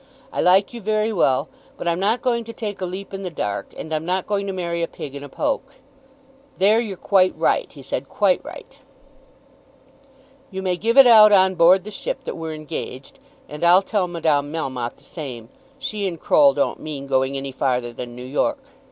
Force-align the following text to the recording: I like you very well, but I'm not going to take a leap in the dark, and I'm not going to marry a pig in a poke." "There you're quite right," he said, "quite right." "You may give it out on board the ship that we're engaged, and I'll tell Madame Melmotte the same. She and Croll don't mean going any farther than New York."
I 0.33 0.41
like 0.41 0.73
you 0.73 0.81
very 0.81 1.13
well, 1.13 1.47
but 1.77 1.87
I'm 1.87 1.99
not 1.99 2.23
going 2.23 2.43
to 2.45 2.53
take 2.53 2.81
a 2.81 2.87
leap 2.87 3.13
in 3.13 3.21
the 3.21 3.29
dark, 3.29 3.71
and 3.77 3.93
I'm 3.93 4.03
not 4.03 4.25
going 4.25 4.47
to 4.47 4.51
marry 4.51 4.81
a 4.81 4.87
pig 4.87 5.13
in 5.13 5.23
a 5.23 5.29
poke." 5.29 5.75
"There 6.57 6.79
you're 6.81 6.97
quite 6.97 7.37
right," 7.37 7.71
he 7.71 7.83
said, 7.83 8.09
"quite 8.09 8.43
right." 8.43 8.79
"You 10.49 10.63
may 10.63 10.75
give 10.75 10.97
it 10.97 11.05
out 11.05 11.31
on 11.31 11.53
board 11.53 11.83
the 11.83 11.91
ship 11.91 12.23
that 12.23 12.35
we're 12.35 12.55
engaged, 12.55 13.19
and 13.47 13.63
I'll 13.63 13.83
tell 13.83 14.07
Madame 14.07 14.51
Melmotte 14.51 14.95
the 14.97 15.03
same. 15.03 15.49
She 15.77 16.07
and 16.07 16.19
Croll 16.19 16.55
don't 16.55 16.79
mean 16.79 17.05
going 17.05 17.37
any 17.37 17.51
farther 17.51 17.93
than 17.93 18.15
New 18.15 18.25
York." 18.25 18.57